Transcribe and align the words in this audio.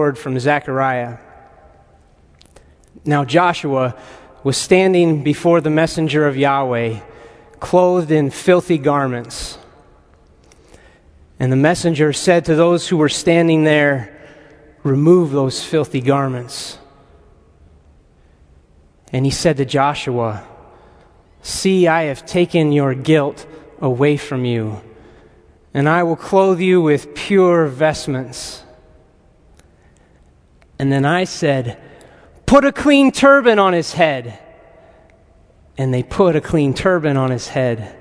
word 0.00 0.16
from 0.16 0.40
Zechariah. 0.40 1.18
Now 3.04 3.26
Joshua 3.26 3.94
was 4.42 4.56
standing 4.56 5.22
before 5.22 5.60
the 5.60 5.68
messenger 5.68 6.26
of 6.26 6.38
Yahweh, 6.38 7.00
clothed 7.60 8.10
in 8.10 8.30
filthy 8.30 8.78
garments. 8.78 9.58
And 11.38 11.52
the 11.52 11.56
messenger 11.68 12.14
said 12.14 12.46
to 12.46 12.54
those 12.54 12.88
who 12.88 12.96
were 12.96 13.10
standing 13.10 13.64
there, 13.64 14.16
Remove 14.84 15.32
those 15.32 15.62
filthy 15.62 16.00
garments. 16.00 16.78
And 19.12 19.26
he 19.26 19.30
said 19.30 19.58
to 19.58 19.66
Joshua, 19.66 20.46
See, 21.42 21.86
I 21.86 22.04
have 22.04 22.24
taken 22.24 22.72
your 22.72 22.94
guilt 22.94 23.46
away 23.82 24.16
from 24.16 24.46
you, 24.46 24.80
and 25.74 25.86
I 25.86 26.04
will 26.04 26.16
clothe 26.16 26.60
you 26.60 26.80
with 26.80 27.14
pure 27.14 27.66
vestments. 27.66 28.64
And 30.80 30.90
then 30.90 31.04
I 31.04 31.24
said, 31.24 31.78
Put 32.46 32.64
a 32.64 32.72
clean 32.72 33.12
turban 33.12 33.58
on 33.58 33.74
his 33.74 33.92
head. 33.92 34.38
And 35.76 35.92
they 35.92 36.02
put 36.02 36.36
a 36.36 36.40
clean 36.40 36.72
turban 36.72 37.18
on 37.18 37.30
his 37.30 37.48
head 37.48 37.94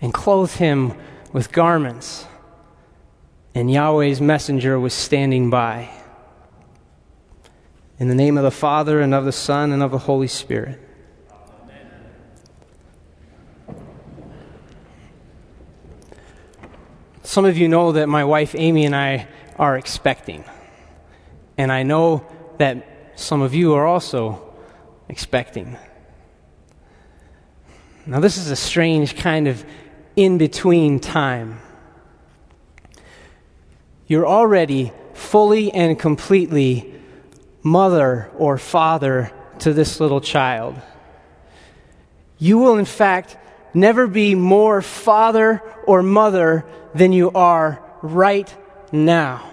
and 0.00 0.14
clothed 0.14 0.56
him 0.56 0.94
with 1.34 1.52
garments. 1.52 2.26
And 3.54 3.70
Yahweh's 3.70 4.22
messenger 4.22 4.80
was 4.80 4.94
standing 4.94 5.50
by. 5.50 5.90
In 7.98 8.08
the 8.08 8.14
name 8.14 8.38
of 8.38 8.42
the 8.42 8.50
Father, 8.50 9.02
and 9.02 9.12
of 9.12 9.26
the 9.26 9.30
Son, 9.30 9.70
and 9.70 9.82
of 9.82 9.90
the 9.90 9.98
Holy 9.98 10.28
Spirit. 10.28 10.80
Some 17.22 17.44
of 17.44 17.58
you 17.58 17.68
know 17.68 17.92
that 17.92 18.08
my 18.08 18.24
wife 18.24 18.54
Amy 18.56 18.86
and 18.86 18.96
I 18.96 19.28
are 19.58 19.76
expecting. 19.76 20.46
And 21.58 21.72
I 21.72 21.82
know 21.82 22.24
that 22.58 22.86
some 23.16 23.42
of 23.42 23.52
you 23.52 23.74
are 23.74 23.84
also 23.84 24.54
expecting. 25.08 25.76
Now, 28.06 28.20
this 28.20 28.38
is 28.38 28.52
a 28.52 28.56
strange 28.56 29.16
kind 29.16 29.48
of 29.48 29.64
in 30.14 30.38
between 30.38 31.00
time. 31.00 31.60
You're 34.06 34.26
already 34.26 34.92
fully 35.14 35.72
and 35.72 35.98
completely 35.98 36.94
mother 37.62 38.30
or 38.38 38.56
father 38.56 39.32
to 39.58 39.72
this 39.72 39.98
little 39.98 40.20
child. 40.20 40.80
You 42.38 42.58
will, 42.58 42.78
in 42.78 42.84
fact, 42.84 43.36
never 43.74 44.06
be 44.06 44.36
more 44.36 44.80
father 44.80 45.60
or 45.84 46.04
mother 46.04 46.64
than 46.94 47.12
you 47.12 47.32
are 47.32 47.82
right 48.00 48.54
now 48.92 49.47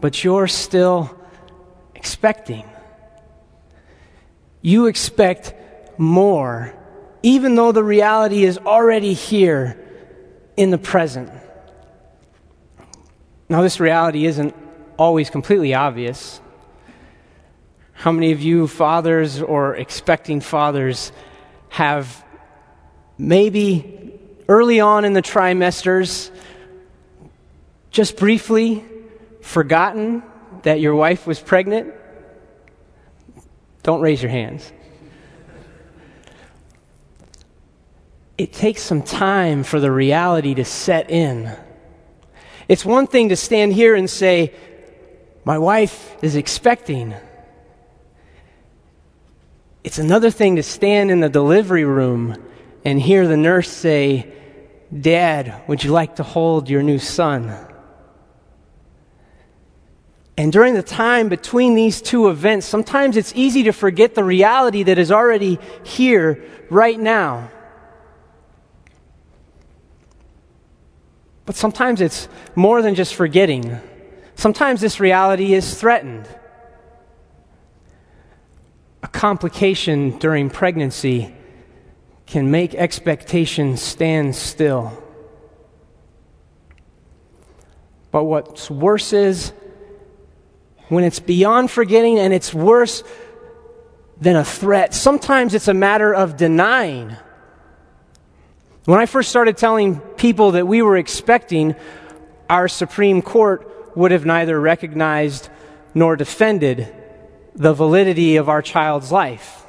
but 0.00 0.22
you're 0.22 0.48
still 0.48 1.16
expecting. 1.94 2.64
You 4.62 4.86
expect 4.86 5.54
more, 5.98 6.74
even 7.22 7.54
though 7.54 7.72
the 7.72 7.84
reality 7.84 8.44
is 8.44 8.58
already 8.58 9.12
here 9.12 9.78
in 10.56 10.70
the 10.70 10.78
present. 10.78 11.30
Now, 13.48 13.62
this 13.62 13.78
reality 13.78 14.26
isn't 14.26 14.54
always 14.98 15.30
completely 15.30 15.74
obvious. 15.74 16.40
How 17.92 18.12
many 18.12 18.32
of 18.32 18.42
you, 18.42 18.66
fathers 18.66 19.40
or 19.40 19.76
expecting 19.76 20.40
fathers, 20.40 21.12
have 21.68 22.24
maybe 23.18 24.18
early 24.48 24.80
on 24.80 25.04
in 25.04 25.12
the 25.12 25.22
trimesters, 25.22 26.30
just 27.90 28.16
briefly, 28.16 28.84
forgotten 29.46 30.22
that 30.62 30.80
your 30.80 30.94
wife 30.94 31.26
was 31.26 31.38
pregnant? 31.38 31.94
Don't 33.82 34.00
raise 34.00 34.20
your 34.20 34.30
hands. 34.30 34.72
It 38.36 38.52
takes 38.52 38.82
some 38.82 39.02
time 39.02 39.62
for 39.62 39.80
the 39.80 39.90
reality 39.90 40.54
to 40.54 40.64
set 40.64 41.10
in. 41.10 41.56
It's 42.68 42.84
one 42.84 43.06
thing 43.06 43.28
to 43.28 43.36
stand 43.36 43.72
here 43.72 43.94
and 43.94 44.10
say, 44.10 44.52
My 45.44 45.58
wife 45.58 46.16
is 46.22 46.34
expecting. 46.34 47.14
It's 49.84 49.98
another 49.98 50.32
thing 50.32 50.56
to 50.56 50.64
stand 50.64 51.12
in 51.12 51.20
the 51.20 51.28
delivery 51.28 51.84
room 51.84 52.36
and 52.84 53.00
hear 53.00 53.28
the 53.28 53.36
nurse 53.36 53.70
say, 53.70 54.32
Dad, 54.92 55.62
would 55.68 55.84
you 55.84 55.92
like 55.92 56.16
to 56.16 56.24
hold 56.24 56.68
your 56.68 56.82
new 56.82 56.98
son? 56.98 57.56
And 60.38 60.52
during 60.52 60.74
the 60.74 60.82
time 60.82 61.28
between 61.28 61.74
these 61.74 62.02
two 62.02 62.28
events, 62.28 62.66
sometimes 62.66 63.16
it's 63.16 63.32
easy 63.34 63.62
to 63.64 63.72
forget 63.72 64.14
the 64.14 64.24
reality 64.24 64.82
that 64.82 64.98
is 64.98 65.10
already 65.10 65.58
here 65.82 66.44
right 66.68 66.98
now. 66.98 67.50
But 71.46 71.54
sometimes 71.54 72.00
it's 72.00 72.28
more 72.54 72.82
than 72.82 72.94
just 72.94 73.14
forgetting. 73.14 73.80
Sometimes 74.34 74.80
this 74.80 75.00
reality 75.00 75.54
is 75.54 75.80
threatened. 75.80 76.28
A 79.02 79.08
complication 79.08 80.18
during 80.18 80.50
pregnancy 80.50 81.34
can 82.26 82.50
make 82.50 82.74
expectations 82.74 83.80
stand 83.80 84.34
still. 84.34 85.02
But 88.10 88.24
what's 88.24 88.70
worse 88.70 89.12
is 89.12 89.52
when 90.88 91.04
it's 91.04 91.20
beyond 91.20 91.70
forgetting 91.70 92.18
and 92.18 92.32
it's 92.32 92.54
worse 92.54 93.02
than 94.20 94.36
a 94.36 94.44
threat. 94.44 94.94
Sometimes 94.94 95.54
it's 95.54 95.68
a 95.68 95.74
matter 95.74 96.14
of 96.14 96.36
denying. 96.36 97.16
When 98.84 99.00
I 99.00 99.06
first 99.06 99.30
started 99.30 99.56
telling 99.56 99.98
people 99.98 100.52
that 100.52 100.66
we 100.66 100.80
were 100.80 100.96
expecting, 100.96 101.74
our 102.48 102.68
Supreme 102.68 103.20
Court 103.20 103.96
would 103.96 104.12
have 104.12 104.24
neither 104.24 104.60
recognized 104.60 105.48
nor 105.94 106.16
defended 106.16 106.94
the 107.54 107.72
validity 107.72 108.36
of 108.36 108.48
our 108.48 108.62
child's 108.62 109.10
life. 109.10 109.64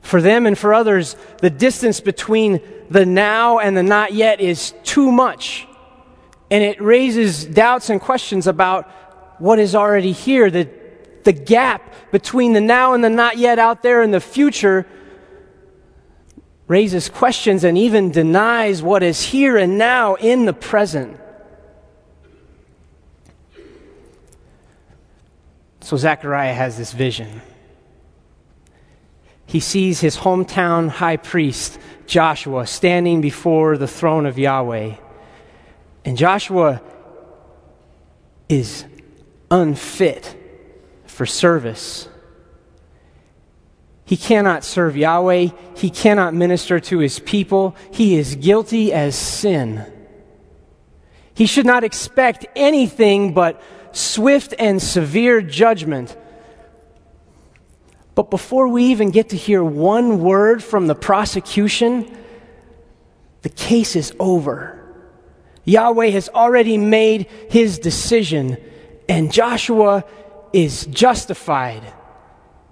For 0.00 0.22
them 0.22 0.46
and 0.46 0.56
for 0.56 0.72
others, 0.72 1.16
the 1.38 1.50
distance 1.50 2.00
between 2.00 2.60
the 2.88 3.04
now 3.04 3.58
and 3.58 3.76
the 3.76 3.82
not 3.82 4.14
yet 4.14 4.40
is 4.40 4.72
too 4.84 5.10
much. 5.10 5.66
And 6.48 6.62
it 6.62 6.80
raises 6.80 7.44
doubts 7.44 7.90
and 7.90 8.00
questions 8.00 8.46
about 8.46 8.88
what 9.38 9.58
is 9.58 9.74
already 9.74 10.12
here, 10.12 10.50
the, 10.50 10.68
the 11.24 11.32
gap 11.32 11.94
between 12.10 12.52
the 12.52 12.60
now 12.60 12.94
and 12.94 13.02
the 13.02 13.10
not 13.10 13.38
yet 13.38 13.58
out 13.58 13.82
there 13.82 14.02
in 14.02 14.10
the 14.10 14.20
future 14.20 14.86
raises 16.66 17.08
questions 17.08 17.64
and 17.64 17.78
even 17.78 18.10
denies 18.10 18.82
what 18.82 19.02
is 19.02 19.22
here 19.22 19.56
and 19.56 19.78
now 19.78 20.14
in 20.16 20.46
the 20.46 20.52
present. 20.52 21.18
So 25.80 25.96
Zechariah 25.96 26.54
has 26.54 26.76
this 26.76 26.92
vision. 26.92 27.42
He 29.46 29.60
sees 29.60 30.00
his 30.00 30.16
hometown 30.16 30.88
high 30.88 31.16
priest, 31.16 31.78
Joshua, 32.08 32.66
standing 32.66 33.20
before 33.20 33.78
the 33.78 33.86
throne 33.86 34.26
of 34.26 34.36
Yahweh. 34.36 34.96
And 36.04 36.16
Joshua 36.16 36.82
is 38.48 38.84
unfit 39.50 40.36
for 41.06 41.26
service. 41.26 42.08
He 44.04 44.16
cannot 44.16 44.64
serve 44.64 44.96
Yahweh. 44.96 45.48
He 45.76 45.90
cannot 45.90 46.32
minister 46.32 46.78
to 46.78 46.98
his 46.98 47.18
people. 47.18 47.76
He 47.90 48.16
is 48.16 48.36
guilty 48.36 48.92
as 48.92 49.16
sin. 49.16 49.84
He 51.34 51.46
should 51.46 51.66
not 51.66 51.84
expect 51.84 52.46
anything 52.54 53.34
but 53.34 53.60
swift 53.92 54.54
and 54.58 54.80
severe 54.80 55.42
judgment. 55.42 56.16
But 58.14 58.30
before 58.30 58.68
we 58.68 58.84
even 58.84 59.10
get 59.10 59.30
to 59.30 59.36
hear 59.36 59.62
one 59.62 60.20
word 60.22 60.62
from 60.62 60.86
the 60.86 60.94
prosecution, 60.94 62.16
the 63.42 63.48
case 63.48 63.96
is 63.96 64.14
over. 64.18 64.72
Yahweh 65.64 66.10
has 66.10 66.28
already 66.28 66.78
made 66.78 67.26
his 67.50 67.78
decision 67.78 68.56
and 69.08 69.32
Joshua 69.32 70.04
is 70.52 70.86
justified. 70.86 71.82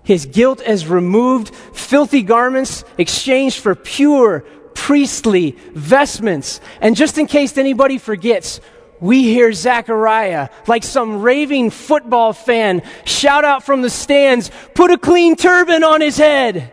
His 0.02 0.26
guilt 0.26 0.60
is 0.60 0.86
removed, 0.86 1.54
filthy 1.54 2.22
garments 2.22 2.84
exchanged 2.98 3.58
for 3.58 3.74
pure 3.74 4.40
priestly 4.74 5.52
vestments. 5.72 6.60
And 6.80 6.94
just 6.94 7.16
in 7.16 7.26
case 7.26 7.56
anybody 7.56 7.98
forgets, 7.98 8.60
we 9.00 9.22
hear 9.24 9.52
Zechariah, 9.52 10.50
like 10.66 10.84
some 10.84 11.22
raving 11.22 11.70
football 11.70 12.32
fan, 12.32 12.82
shout 13.04 13.44
out 13.44 13.64
from 13.64 13.82
the 13.82 13.90
stands, 13.90 14.50
put 14.74 14.90
a 14.90 14.98
clean 14.98 15.36
turban 15.36 15.84
on 15.84 16.00
his 16.00 16.16
head. 16.16 16.72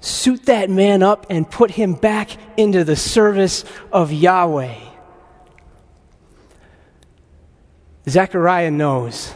Suit 0.00 0.46
that 0.46 0.70
man 0.70 1.02
up 1.02 1.26
and 1.28 1.50
put 1.50 1.70
him 1.70 1.94
back 1.94 2.30
into 2.56 2.84
the 2.84 2.96
service 2.96 3.64
of 3.92 4.12
Yahweh. 4.12 4.89
Zechariah 8.08 8.70
knows 8.70 9.32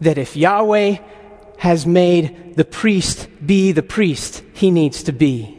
that 0.00 0.18
if 0.18 0.36
Yahweh 0.36 0.98
has 1.58 1.86
made 1.86 2.54
the 2.56 2.64
priest 2.64 3.28
be 3.44 3.72
the 3.72 3.82
priest 3.82 4.42
he 4.52 4.70
needs 4.70 5.02
to 5.04 5.12
be, 5.12 5.58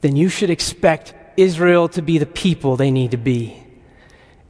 then 0.00 0.16
you 0.16 0.28
should 0.28 0.50
expect 0.50 1.14
Israel 1.36 1.88
to 1.90 2.02
be 2.02 2.18
the 2.18 2.26
people 2.26 2.76
they 2.76 2.90
need 2.90 3.12
to 3.12 3.16
be. 3.16 3.62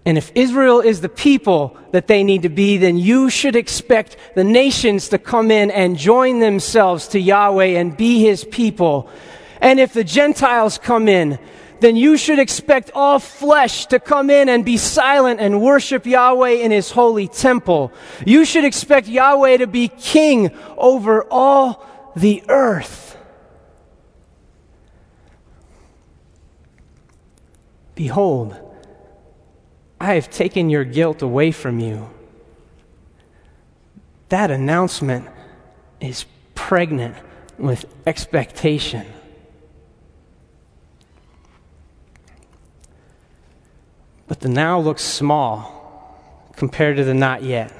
And 0.04 0.16
if 0.16 0.32
Israel 0.34 0.80
is 0.80 1.02
the 1.02 1.08
people 1.08 1.76
that 1.92 2.06
they 2.06 2.24
need 2.24 2.42
to 2.42 2.48
be, 2.48 2.78
then 2.78 2.96
you 2.96 3.28
should 3.28 3.56
expect 3.56 4.16
the 4.34 4.44
nations 4.44 5.10
to 5.10 5.18
come 5.18 5.50
in 5.50 5.70
and 5.70 5.98
join 5.98 6.40
themselves 6.40 7.08
to 7.08 7.20
Yahweh 7.20 7.78
and 7.78 7.94
be 7.94 8.22
his 8.22 8.44
people. 8.44 9.10
And 9.60 9.78
if 9.78 9.92
the 9.92 10.04
Gentiles 10.04 10.78
come 10.78 11.08
in, 11.08 11.38
then 11.80 11.96
you 11.96 12.16
should 12.16 12.38
expect 12.38 12.90
all 12.94 13.18
flesh 13.18 13.86
to 13.86 13.98
come 14.00 14.30
in 14.30 14.48
and 14.48 14.64
be 14.64 14.76
silent 14.76 15.40
and 15.40 15.60
worship 15.60 16.06
Yahweh 16.06 16.50
in 16.50 16.70
his 16.70 16.90
holy 16.90 17.28
temple. 17.28 17.92
You 18.26 18.44
should 18.44 18.64
expect 18.64 19.08
Yahweh 19.08 19.58
to 19.58 19.66
be 19.66 19.88
king 19.88 20.50
over 20.76 21.24
all 21.30 21.86
the 22.16 22.42
earth. 22.48 23.16
Behold, 27.94 28.56
I 30.00 30.14
have 30.14 30.30
taken 30.30 30.70
your 30.70 30.84
guilt 30.84 31.22
away 31.22 31.50
from 31.50 31.80
you. 31.80 32.08
That 34.28 34.50
announcement 34.50 35.26
is 36.00 36.24
pregnant 36.54 37.16
with 37.58 37.86
expectation. 38.06 39.06
But 44.38 44.46
the 44.46 44.54
now 44.54 44.78
looks 44.78 45.02
small 45.02 45.74
compared 46.54 46.96
to 46.98 47.04
the 47.04 47.12
not 47.12 47.42
yet. 47.42 47.72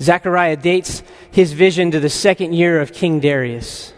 Zechariah 0.00 0.56
dates 0.56 1.02
his 1.32 1.52
vision 1.52 1.90
to 1.90 1.98
the 1.98 2.08
second 2.08 2.52
year 2.52 2.80
of 2.80 2.92
King 2.92 3.18
Darius. 3.18 3.92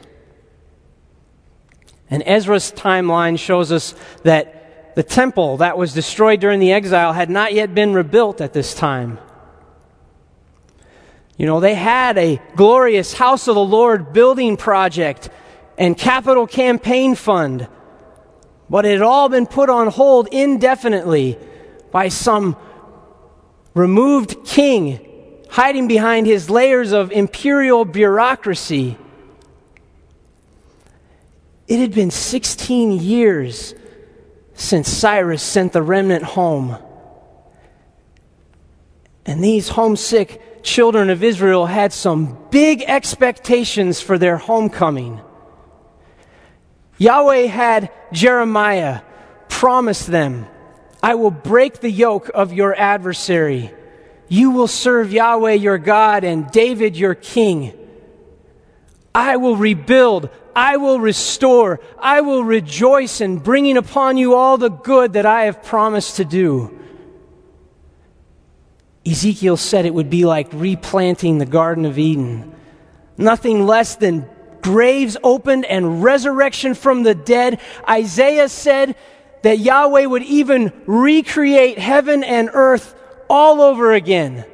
And 2.08 2.22
Ezra's 2.24 2.72
timeline 2.72 3.38
shows 3.38 3.70
us 3.70 3.94
that 4.22 4.94
the 4.94 5.02
temple 5.02 5.58
that 5.58 5.76
was 5.76 5.92
destroyed 5.92 6.40
during 6.40 6.58
the 6.58 6.72
exile 6.72 7.12
had 7.12 7.28
not 7.28 7.52
yet 7.52 7.74
been 7.74 7.92
rebuilt 7.92 8.40
at 8.40 8.54
this 8.54 8.72
time. 8.72 9.18
You 11.36 11.44
know, 11.44 11.60
they 11.60 11.74
had 11.74 12.16
a 12.16 12.40
glorious 12.54 13.12
house 13.12 13.46
of 13.46 13.56
the 13.56 13.64
Lord 13.64 14.14
building 14.14 14.56
project 14.56 15.28
and 15.76 15.98
capital 15.98 16.46
campaign 16.46 17.14
fund, 17.14 17.68
but 18.68 18.84
it 18.84 18.92
had 18.92 19.02
all 19.02 19.28
been 19.28 19.46
put 19.46 19.70
on 19.70 19.88
hold 19.88 20.28
indefinitely 20.32 21.38
by 21.90 22.08
some 22.08 22.56
removed 23.74 24.44
king 24.44 25.00
hiding 25.50 25.88
behind 25.88 26.26
his 26.26 26.50
layers 26.50 26.92
of 26.92 27.12
imperial 27.12 27.84
bureaucracy. 27.84 28.98
It 31.68 31.80
had 31.80 31.94
been 31.94 32.10
16 32.10 33.00
years 33.00 33.74
since 34.54 34.88
Cyrus 34.88 35.42
sent 35.42 35.72
the 35.72 35.82
remnant 35.82 36.24
home. 36.24 36.76
And 39.24 39.42
these 39.42 39.70
homesick 39.70 40.62
children 40.62 41.10
of 41.10 41.22
Israel 41.22 41.66
had 41.66 41.92
some 41.92 42.38
big 42.50 42.82
expectations 42.82 44.00
for 44.00 44.18
their 44.18 44.36
homecoming. 44.36 45.20
Yahweh 46.98 47.46
had 47.46 47.90
Jeremiah 48.12 49.02
promise 49.48 50.04
them, 50.04 50.46
I 51.02 51.14
will 51.14 51.30
break 51.30 51.80
the 51.80 51.90
yoke 51.90 52.30
of 52.34 52.52
your 52.52 52.74
adversary. 52.74 53.72
You 54.28 54.50
will 54.50 54.68
serve 54.68 55.12
Yahweh 55.12 55.52
your 55.52 55.78
God 55.78 56.24
and 56.24 56.50
David 56.50 56.96
your 56.96 57.14
king. 57.14 57.72
I 59.14 59.36
will 59.36 59.56
rebuild 59.56 60.30
I 60.56 60.78
will 60.78 60.98
restore. 60.98 61.80
I 61.98 62.22
will 62.22 62.42
rejoice 62.42 63.20
in 63.20 63.40
bringing 63.40 63.76
upon 63.76 64.16
you 64.16 64.34
all 64.34 64.56
the 64.56 64.70
good 64.70 65.12
that 65.12 65.26
I 65.26 65.42
have 65.42 65.62
promised 65.62 66.16
to 66.16 66.24
do. 66.24 66.80
Ezekiel 69.06 69.58
said 69.58 69.84
it 69.84 69.92
would 69.92 70.08
be 70.08 70.24
like 70.24 70.48
replanting 70.52 71.36
the 71.36 71.44
Garden 71.44 71.84
of 71.84 71.98
Eden. 71.98 72.54
Nothing 73.18 73.66
less 73.66 73.96
than 73.96 74.26
graves 74.66 75.16
opened 75.22 75.64
and 75.64 76.02
resurrection 76.02 76.74
from 76.74 77.04
the 77.04 77.14
dead. 77.14 77.60
Isaiah 77.88 78.48
said 78.48 78.96
that 79.42 79.60
Yahweh 79.60 80.06
would 80.06 80.24
even 80.24 80.72
recreate 80.86 81.78
heaven 81.78 82.24
and 82.24 82.50
earth 82.52 82.96
all 83.30 83.60
over 83.60 83.92
again 83.92 84.44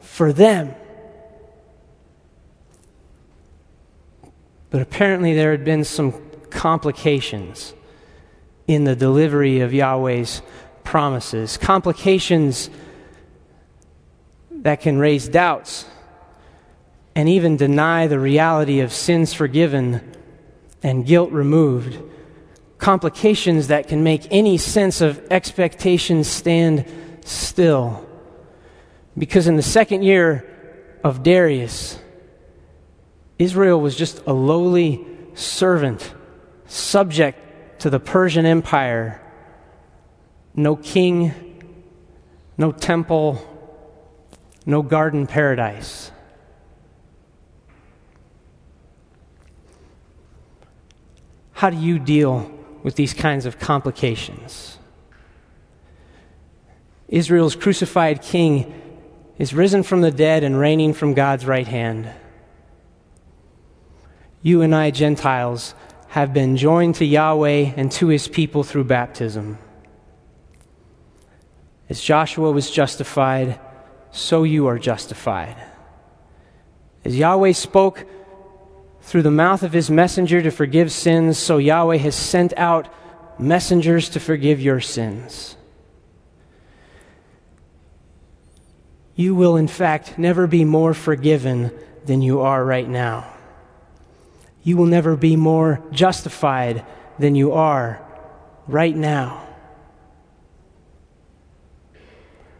for 0.00 0.30
them. 0.30 0.74
But 4.68 4.82
apparently, 4.82 5.32
there 5.32 5.52
had 5.52 5.64
been 5.64 5.84
some 5.84 6.12
complications 6.50 7.72
in 8.66 8.84
the 8.84 8.94
delivery 8.94 9.60
of 9.60 9.72
Yahweh's 9.72 10.42
promises. 10.82 11.56
Complications 11.56 12.68
that 14.50 14.82
can 14.82 14.98
raise 14.98 15.28
doubts 15.28 15.86
and 17.14 17.28
even 17.28 17.56
deny 17.56 18.06
the 18.06 18.18
reality 18.18 18.80
of 18.80 18.92
sins 18.92 19.32
forgiven 19.32 20.00
and 20.82 21.06
guilt 21.06 21.30
removed. 21.30 21.98
Complications 22.78 23.68
that 23.68 23.88
can 23.88 24.02
make 24.02 24.26
any 24.30 24.58
sense 24.58 25.00
of 25.00 25.24
expectation 25.30 26.24
stand 26.24 26.84
still. 27.24 28.06
Because 29.16 29.46
in 29.46 29.56
the 29.56 29.62
second 29.62 30.02
year 30.02 30.44
of 31.04 31.22
Darius, 31.22 31.98
Israel 33.38 33.80
was 33.80 33.96
just 33.96 34.20
a 34.26 34.32
lowly 34.32 35.06
servant, 35.34 36.12
subject 36.66 37.80
to 37.80 37.90
the 37.90 38.00
Persian 38.00 38.46
Empire. 38.46 39.20
No 40.54 40.76
king, 40.76 41.32
no 42.56 42.72
temple, 42.72 43.40
no 44.66 44.82
garden 44.82 45.26
paradise. 45.26 46.10
How 51.64 51.70
do 51.70 51.78
you 51.78 51.98
deal 51.98 52.52
with 52.82 52.94
these 52.94 53.14
kinds 53.14 53.46
of 53.46 53.58
complications? 53.58 54.76
Israel's 57.08 57.56
crucified 57.56 58.20
king 58.20 58.74
is 59.38 59.54
risen 59.54 59.82
from 59.82 60.02
the 60.02 60.10
dead 60.10 60.44
and 60.44 60.58
reigning 60.58 60.92
from 60.92 61.14
God's 61.14 61.46
right 61.46 61.66
hand 61.66 62.12
you 64.42 64.60
and 64.60 64.74
I, 64.74 64.90
Gentiles, 64.90 65.74
have 66.08 66.34
been 66.34 66.58
joined 66.58 66.96
to 66.96 67.06
Yahweh 67.06 67.72
and 67.78 67.90
to 67.92 68.08
his 68.08 68.28
people 68.28 68.62
through 68.62 68.84
baptism. 68.84 69.56
As 71.88 71.98
Joshua 71.98 72.52
was 72.52 72.70
justified, 72.70 73.58
so 74.10 74.42
you 74.42 74.66
are 74.66 74.78
justified. 74.78 75.56
As 77.06 77.16
Yahweh 77.16 77.52
spoke 77.52 78.04
through 79.04 79.22
the 79.22 79.30
mouth 79.30 79.62
of 79.62 79.72
his 79.72 79.90
messenger 79.90 80.42
to 80.42 80.50
forgive 80.50 80.92
sins, 80.92 81.38
so 81.38 81.58
Yahweh 81.58 81.96
has 81.96 82.14
sent 82.14 82.52
out 82.56 82.92
messengers 83.38 84.08
to 84.10 84.20
forgive 84.20 84.60
your 84.60 84.80
sins. 84.80 85.56
You 89.14 89.34
will, 89.34 89.56
in 89.56 89.68
fact, 89.68 90.18
never 90.18 90.46
be 90.46 90.64
more 90.64 90.92
forgiven 90.92 91.70
than 92.04 92.20
you 92.20 92.40
are 92.40 92.64
right 92.64 92.88
now 92.88 93.34
you 94.64 94.78
will 94.78 94.86
never 94.86 95.14
be 95.14 95.36
more 95.36 95.80
justified 95.92 96.84
than 97.18 97.36
you 97.36 97.52
are 97.52 98.02
right 98.66 98.96
now. 98.96 99.46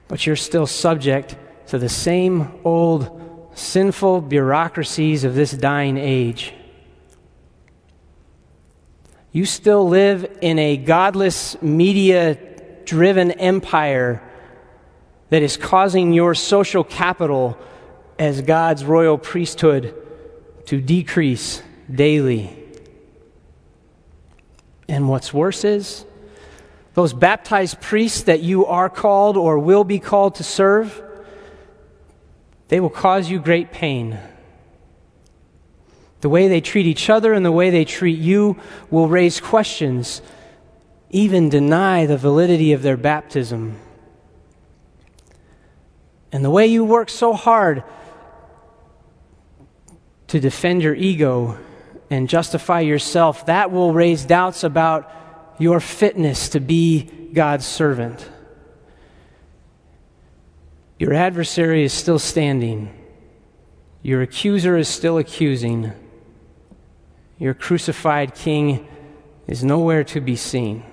But 0.07 0.27
you're 0.27 0.37
still 0.37 0.67
subject 0.67 1.35
to 1.69 1.79
the 1.79 1.89
same 1.89 2.61
old 2.63 3.34
sinful 3.54 4.23
bureaucracies 4.23 5.25
of 5.25 5.34
this 5.34 5.52
dying 5.52 5.96
age. 5.96 6.52
You 9.32 9.44
still 9.46 9.88
live 9.88 10.38
in 10.42 10.58
a 10.58 10.76
godless, 10.76 11.61
media 11.61 12.38
driven 12.84 13.32
empire 13.32 14.23
that 15.30 15.42
is 15.42 15.56
causing 15.56 16.12
your 16.12 16.34
social 16.34 16.84
capital 16.84 17.58
as 18.18 18.42
God's 18.42 18.84
royal 18.84 19.18
priesthood 19.18 19.94
to 20.66 20.80
decrease 20.80 21.62
daily. 21.92 22.56
And 24.88 25.08
what's 25.08 25.34
worse 25.34 25.64
is, 25.64 26.04
those 26.94 27.12
baptized 27.12 27.80
priests 27.80 28.23
that 28.23 28.40
you 28.40 28.66
are 28.66 28.88
called 28.88 29.37
or 29.37 29.58
will 29.58 29.82
be 29.82 29.99
called 29.99 30.37
to 30.37 30.44
serve, 30.44 31.02
they 32.68 32.80
will 32.80 32.90
cause 32.90 33.30
you 33.30 33.38
great 33.38 33.73
pain. 33.73 34.18
The 36.21 36.28
way 36.28 36.49
they 36.49 36.61
treat 36.61 36.87
each 36.87 37.11
other 37.11 37.35
and 37.35 37.44
the 37.44 37.52
way 37.52 37.71
they 37.71 37.85
treat 37.85 38.18
you 38.18 38.59
will 38.90 39.09
raise 39.09 39.40
questions, 39.40 40.23
even 41.11 41.50
deny 41.50 42.06
the 42.06 42.16
validity 42.16 42.73
of 42.73 42.83
their 42.83 42.97
baptism. 42.97 43.76
And 46.33 46.44
the 46.44 46.50
way 46.50 46.66
you 46.66 46.85
work 46.85 47.11
so 47.11 47.35
hard 47.35 47.85
to 50.28 50.40
defend 50.40 50.83
your 50.83 50.94
ego 50.94 51.59
and 52.11 52.28
justify 52.28 52.80
yourself, 52.80 53.47
that 53.47 53.71
will 53.71 53.92
raise 53.92 54.25
doubts 54.25 54.64
about 54.64 55.11
your 55.59 55.78
fitness 55.78 56.49
to 56.50 56.61
be 56.61 57.02
God's 57.33 57.66
servant. 57.66 58.28
Your 60.99 61.13
adversary 61.13 61.85
is 61.85 61.93
still 61.93 62.19
standing. 62.19 62.95
Your 64.03 64.23
accuser 64.23 64.77
is 64.77 64.89
still 64.89 65.19
accusing. 65.19 65.93
Your 67.39 67.55
crucified 67.55 68.35
king 68.35 68.87
is 69.47 69.65
nowhere 69.65 70.05
to 70.05 70.21
be 70.21 70.37
seen. 70.37 70.85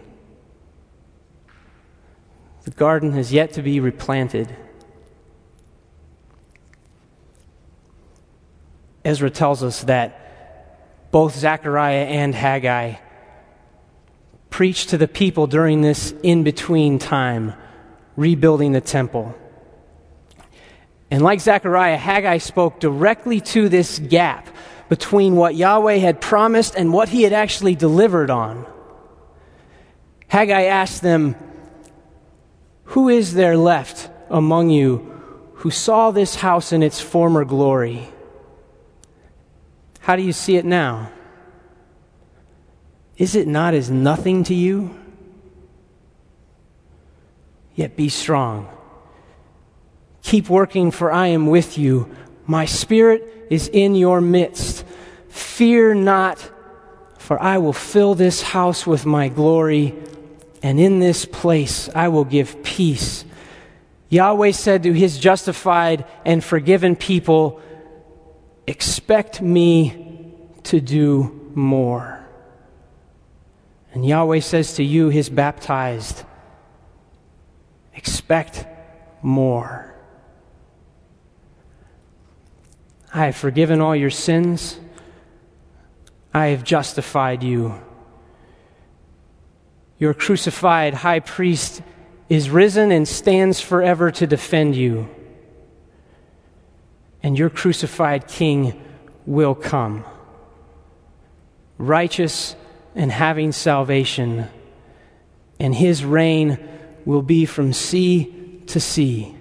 The 2.63 2.72
garden 2.72 3.12
has 3.13 3.31
yet 3.31 3.53
to 3.53 3.62
be 3.62 3.79
replanted. 3.79 4.55
Ezra 9.03 9.29
tells 9.29 9.63
us 9.63 9.84
that 9.84 11.12
both 11.12 11.36
Zechariah 11.36 12.05
and 12.05 12.34
Haggai 12.34 12.96
preached 14.50 14.89
to 14.89 14.98
the 14.98 15.08
people 15.08 15.48
during 15.48 15.81
this 15.81 16.13
in 16.24 16.43
between 16.43 17.00
time, 17.00 17.53
rebuilding 18.15 18.74
the 18.74 18.81
temple. 18.81 19.36
And 21.11 21.21
like 21.21 21.41
Zechariah, 21.41 21.97
Haggai 21.97 22.37
spoke 22.37 22.79
directly 22.79 23.41
to 23.41 23.67
this 23.67 23.99
gap 23.99 24.47
between 24.87 25.35
what 25.35 25.55
Yahweh 25.55 25.97
had 25.97 26.21
promised 26.21 26.75
and 26.75 26.93
what 26.93 27.09
he 27.09 27.23
had 27.23 27.33
actually 27.33 27.75
delivered 27.75 28.29
on. 28.29 28.65
Haggai 30.29 30.63
asked 30.63 31.01
them, 31.01 31.35
Who 32.85 33.09
is 33.09 33.33
there 33.33 33.57
left 33.57 34.09
among 34.29 34.69
you 34.69 34.99
who 35.55 35.69
saw 35.69 36.11
this 36.11 36.35
house 36.35 36.71
in 36.71 36.81
its 36.81 37.01
former 37.01 37.43
glory? 37.43 38.07
How 39.99 40.15
do 40.15 40.23
you 40.23 40.33
see 40.33 40.55
it 40.55 40.65
now? 40.65 41.11
Is 43.17 43.35
it 43.35 43.47
not 43.47 43.73
as 43.73 43.91
nothing 43.91 44.45
to 44.45 44.55
you? 44.55 44.97
Yet 47.75 47.97
be 47.97 48.07
strong. 48.07 48.69
Keep 50.23 50.49
working, 50.49 50.91
for 50.91 51.11
I 51.11 51.27
am 51.27 51.47
with 51.47 51.77
you. 51.77 52.13
My 52.45 52.65
spirit 52.65 53.47
is 53.49 53.67
in 53.67 53.95
your 53.95 54.21
midst. 54.21 54.85
Fear 55.29 55.95
not, 55.95 56.51
for 57.17 57.41
I 57.41 57.57
will 57.57 57.73
fill 57.73 58.15
this 58.15 58.41
house 58.41 58.85
with 58.85 59.05
my 59.05 59.29
glory, 59.29 59.95
and 60.61 60.79
in 60.79 60.99
this 60.99 61.25
place 61.25 61.89
I 61.95 62.09
will 62.09 62.25
give 62.25 62.61
peace. 62.63 63.25
Yahweh 64.09 64.51
said 64.51 64.83
to 64.83 64.91
his 64.91 65.17
justified 65.17 66.05
and 66.25 66.43
forgiven 66.43 66.95
people, 66.95 67.61
Expect 68.67 69.41
me 69.41 70.35
to 70.63 70.79
do 70.79 71.49
more. 71.55 72.25
And 73.93 74.05
Yahweh 74.05 74.39
says 74.39 74.73
to 74.75 74.83
you, 74.83 75.09
his 75.09 75.29
baptized, 75.29 76.23
Expect 77.95 78.65
more. 79.21 79.90
I 83.13 83.25
have 83.25 83.35
forgiven 83.35 83.81
all 83.81 83.95
your 83.95 84.09
sins. 84.09 84.79
I 86.33 86.47
have 86.47 86.63
justified 86.63 87.43
you. 87.43 87.79
Your 89.97 90.13
crucified 90.13 90.93
high 90.93 91.19
priest 91.19 91.81
is 92.29 92.49
risen 92.49 92.91
and 92.91 93.07
stands 93.07 93.59
forever 93.59 94.11
to 94.11 94.25
defend 94.25 94.75
you 94.75 95.09
and 97.23 97.37
your 97.37 97.49
crucified 97.49 98.27
King 98.27 98.81
will 99.25 99.55
come, 99.55 100.03
righteous 101.77 102.55
and 102.95 103.11
having 103.11 103.51
salvation, 103.51 104.47
and 105.59 105.75
his 105.75 106.03
reign 106.03 106.57
will 107.05 107.21
be 107.21 107.45
from 107.45 107.73
sea 107.73 108.63
to 108.67 108.79
sea, 108.79 109.35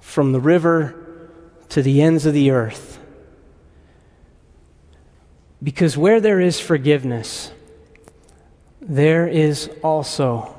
from 0.00 0.32
the 0.32 0.40
river 0.40 0.97
to 1.70 1.82
the 1.82 2.02
ends 2.02 2.26
of 2.26 2.34
the 2.34 2.50
earth. 2.50 2.98
Because 5.62 5.96
where 5.96 6.20
there 6.20 6.40
is 6.40 6.60
forgiveness, 6.60 7.52
there 8.80 9.26
is 9.26 9.68
also, 9.82 10.54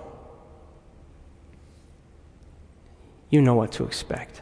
you 3.29 3.41
know 3.41 3.55
what 3.55 3.71
to 3.73 3.85
expect. 3.85 4.41